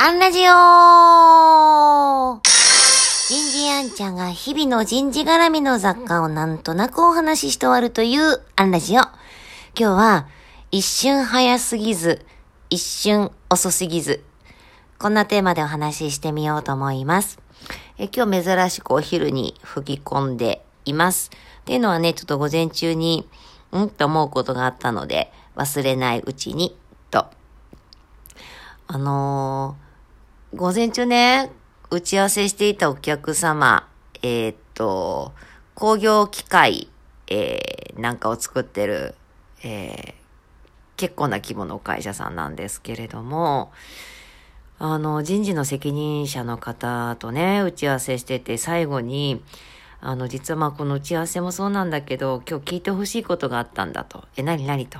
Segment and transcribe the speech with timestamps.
[0.00, 0.42] アンラジオ
[3.26, 9.00] 人事アンちゃんが日々の人事絡みの雑貨をなんとなくお話しして終わるというアンラジオ。
[9.00, 9.10] 今
[9.74, 10.28] 日は
[10.70, 12.24] 一瞬早すぎず、
[12.70, 14.22] 一瞬遅すぎず。
[15.00, 17.40] こんなテーマでお話ししてみようと思います。
[17.98, 21.32] え今日珍しくお昼に吹き込んでいます。
[21.62, 23.28] っていうのはね、ちょっと午前中に、
[23.76, 26.78] んと思うことがあったので、忘れないうちに、
[27.10, 27.26] と。
[28.86, 29.87] あのー、
[30.54, 31.50] 午前中ね、
[31.90, 33.86] 打ち合わせしていたお客様、
[34.22, 35.32] えー、っと、
[35.74, 36.88] 工業機械、
[37.26, 39.14] えー、なんかを作ってる、
[39.62, 40.14] えー、
[40.96, 43.72] 結構な規模の会社さんなんですけれども、
[44.78, 49.42] あの、人事の責任者の方とね、打ち合わせしてて、最後に、
[50.00, 54.24] あの、実はまあこの打ち合わせもそうなんだけど、今日聞いてほしいことがあったんだと。
[54.38, 54.98] え、なになにと。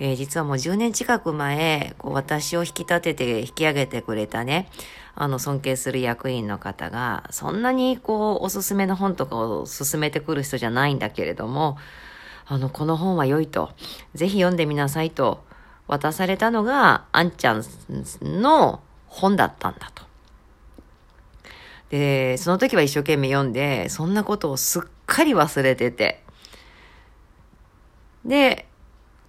[0.00, 4.70] えー、実はもう10年近く前、こう私を引き立てて引き上げてくれたね、
[5.14, 11.76] あの尊敬する役員の方が、そんなにこうおすすめの本とかを勧めてくる人じゃないんだけれども、
[12.46, 13.70] あの、この本は良いと、
[14.14, 15.44] ぜひ読んでみなさいと
[15.86, 17.62] 渡されたのが、あんちゃん
[18.22, 20.04] の本だったんだと。
[21.90, 26.22] で、その時は一生懸命読んで、そんなことをすっかり忘れてて。
[28.24, 28.66] で、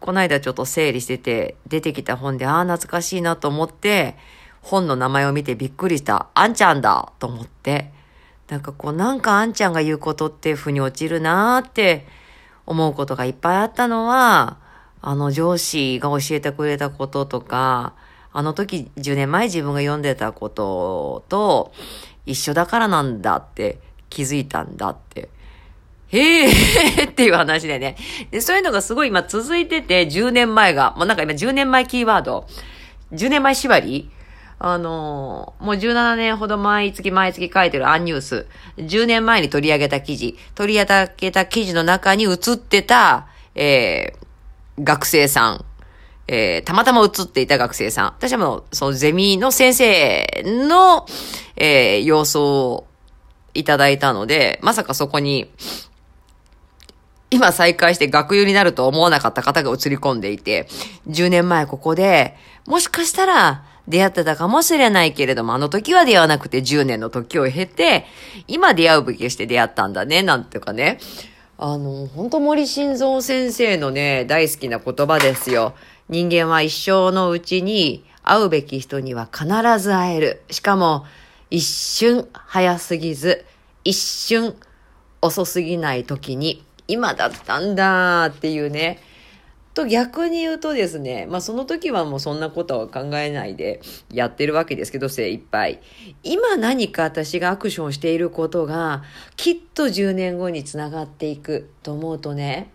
[0.00, 4.16] この間ちょっと整理してて、出てきた本で、ああ、懐かしいなと思って、
[4.60, 6.28] 本の名前を見てびっくりした。
[6.34, 7.92] あんちゃんだと思って。
[8.48, 12.06] なんかこう、なんかあんちゃんが言うことって腑に落ちるなーって
[12.66, 14.58] 思うことがいっぱいあったのは、
[15.00, 17.94] あの上司が教えてくれたこととか、
[18.32, 21.72] あの時10年前自分が読んでたことと
[22.26, 25.28] 一緒だからなんだって気づいたんだって
[26.08, 27.96] へえっていう話でね。
[28.30, 32.46] で、そういうのがすごい今続いてて、10年前が、もうなんか今10年前キーワード、
[33.12, 34.10] 10年前縛り。
[34.60, 38.46] あのー、もう17年ほど毎月毎月書いてるアンニュース、
[38.78, 45.64] 10年前に取り上げた記事、取り上げた記事の中に映ってた、えー、学生さん、
[46.26, 48.06] えー、たまたま映っていた学生さん。
[48.06, 51.06] 私はもう、そのゼミの先生の、
[51.56, 52.86] えー、様子を
[53.54, 55.50] いただいたので、まさかそこに、
[57.30, 60.66] 今再開して学友になると思わなかった方が映り込んでいて、
[61.08, 68.06] 10年前ここで、もしかしたら出会ってたかもしれないけれども、あの時は出会わなくて10年の時を経て、
[68.46, 70.98] 今出会うべきして出会ったんだね、なんていうかね。
[71.58, 75.74] あの、本当森晋三先生のね、大好きな言葉ですよ。
[76.08, 79.46] 人間は一生のうちに会うべき人には必
[79.78, 80.42] ず会える。
[80.50, 81.04] しかも、
[81.50, 83.44] 一瞬早すぎず、
[83.84, 84.54] 一瞬
[85.20, 88.98] 遅すぎない時に今だったんだっていうね。
[89.74, 93.80] と逆に言うとですね、まあその時はもうそんなことは考えないで
[94.12, 95.80] やってるわけですけど、精一杯。
[96.24, 99.04] 今何か私がアクションしていることが
[99.36, 102.72] きっと10年後につながっていくと思うとね、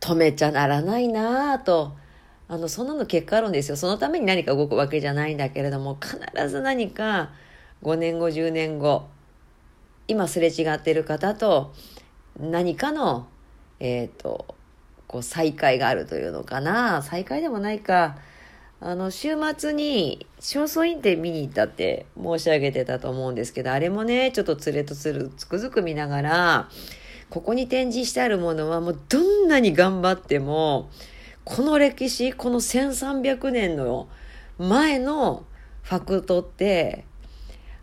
[0.00, 1.96] 止めちゃならないなぁと。
[2.46, 3.76] あの、そんなの結果論ですよ。
[3.76, 7.30] そのために何か動くわけじゃないんだけれども、必ず何か
[7.82, 9.08] 5年後、10年後、
[10.06, 11.72] 今すれ違ってる方と
[12.38, 13.26] 何かの、
[13.80, 14.54] えっ、ー、と、
[15.06, 17.02] こう再会があるというのかな。
[17.02, 18.16] 再会でもないか。
[18.80, 26.68] あの、週末に、正倉院展見に行ったって申し上げてたと思うんですけど、あれもね、ちょっと連れとつる、つくづく見ながら、
[27.30, 30.90] ここに展示してあるものはもうどんなに頑張っても、
[31.44, 34.08] この歴史、この1300年の
[34.58, 35.44] 前の
[35.82, 37.04] ファクトって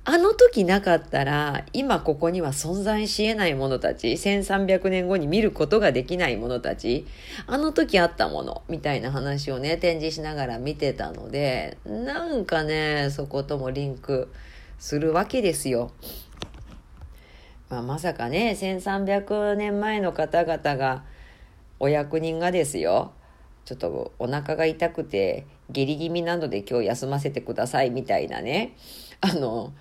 [0.03, 7.05] あの時なかったら、今ここには存在し得ないものたち、1300年後に見ることができないものたち、
[7.45, 14.31] あの時あったもの、みたいな話をね、展示しながら見てたので、なんかね、そこともリンク
[14.79, 15.91] するわけですよ。
[17.69, 21.03] まあ、まさかね、1300年前の方々が、
[21.79, 23.11] お役人がですよ、
[23.65, 28.75] ちょっとお腹が痛くて、下痢気味なので今日休ませてくださいみたいなね、
[29.21, 29.73] あの、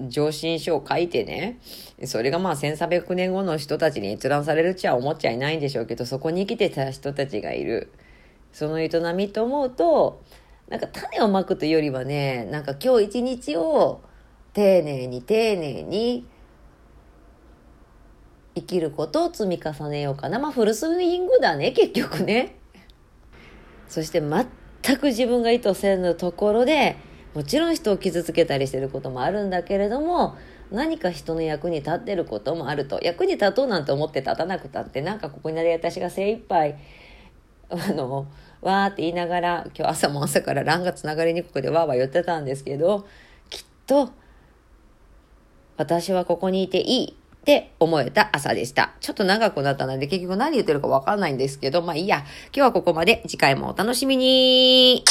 [0.00, 1.60] 上申書を書いてね、
[2.04, 7.92] それがまあ1300年後の人たちに閲覧されるちゃ思っちゃいないんでしょうけど、そこに生きてた人たちがいる。
[8.52, 10.22] その営みと思うと、
[10.68, 14.00] なんか種をまくというよりはね、なんか今日一日を
[14.52, 16.26] 丁寧に丁寧に
[18.54, 20.38] 生きることを積み重ねようかな。
[20.38, 22.56] まあフルスイングだね、結局ね。
[23.88, 26.96] そして全く自分が意図せぬところで、
[27.34, 30.36] もちろん人を傷つけたりしてることもあるんだけれども
[30.70, 36.76] 何か人の役に立ってることもあると役に立とうなんて思って立たなくたってなんかここになり私が精一杯
[37.70, 38.26] あの
[38.60, 43.06] わーって言いながら、今日朝も朝からランがつながりにくくてわーわー言ってたんですけど、
[43.50, 44.10] きっと、
[45.76, 48.94] 私はここにいていいって思えた朝でした。
[49.00, 52.18] ちょっと長くなったので結局何言ってるかわかんないんですけど、まあいいや。
[52.18, 53.22] 今日はここまで。
[53.26, 55.04] 次回もお楽しみに